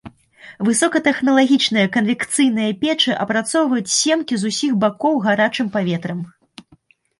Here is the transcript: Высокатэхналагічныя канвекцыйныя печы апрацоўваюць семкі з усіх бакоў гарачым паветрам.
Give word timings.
Высокатэхналагічныя 0.69 1.91
канвекцыйныя 1.97 2.71
печы 2.81 3.11
апрацоўваюць 3.27 3.93
семкі 3.99 4.35
з 4.43 4.55
усіх 4.55 4.71
бакоў 4.87 5.23
гарачым 5.29 5.67
паветрам. 5.79 6.19